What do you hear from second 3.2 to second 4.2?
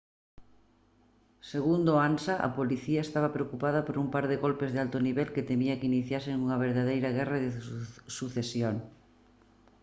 preocupada por un